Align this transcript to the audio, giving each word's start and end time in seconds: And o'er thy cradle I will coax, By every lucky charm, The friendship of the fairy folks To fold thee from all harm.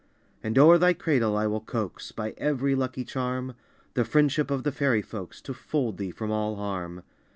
And 0.41 0.57
o'er 0.57 0.79
thy 0.79 0.93
cradle 0.93 1.37
I 1.37 1.45
will 1.45 1.61
coax, 1.61 2.11
By 2.11 2.31
every 2.39 2.73
lucky 2.73 3.05
charm, 3.05 3.53
The 3.93 4.03
friendship 4.03 4.49
of 4.49 4.63
the 4.63 4.71
fairy 4.71 5.03
folks 5.03 5.39
To 5.41 5.53
fold 5.53 5.97
thee 5.99 6.09
from 6.09 6.31
all 6.31 6.55
harm. 6.55 7.03